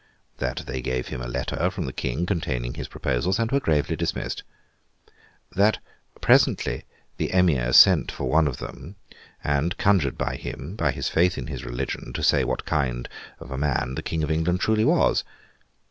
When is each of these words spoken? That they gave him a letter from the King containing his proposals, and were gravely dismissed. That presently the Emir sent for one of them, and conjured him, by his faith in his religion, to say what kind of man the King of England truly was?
That 0.39 0.63
they 0.65 0.81
gave 0.81 1.09
him 1.09 1.21
a 1.21 1.27
letter 1.27 1.69
from 1.69 1.85
the 1.85 1.93
King 1.93 2.25
containing 2.25 2.73
his 2.73 2.87
proposals, 2.87 3.37
and 3.37 3.51
were 3.51 3.59
gravely 3.59 3.95
dismissed. 3.95 4.41
That 5.55 5.77
presently 6.21 6.85
the 7.17 7.31
Emir 7.31 7.71
sent 7.71 8.11
for 8.11 8.23
one 8.27 8.47
of 8.47 8.57
them, 8.57 8.95
and 9.43 9.77
conjured 9.77 10.19
him, 10.19 10.75
by 10.75 10.89
his 10.91 11.07
faith 11.07 11.37
in 11.37 11.45
his 11.45 11.63
religion, 11.65 12.13
to 12.13 12.23
say 12.23 12.43
what 12.43 12.65
kind 12.65 13.07
of 13.39 13.51
man 13.59 13.93
the 13.93 14.01
King 14.01 14.23
of 14.23 14.31
England 14.31 14.59
truly 14.59 14.85
was? 14.85 15.23